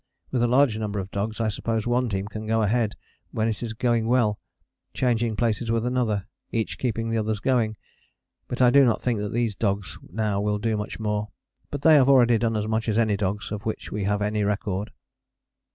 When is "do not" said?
8.71-8.99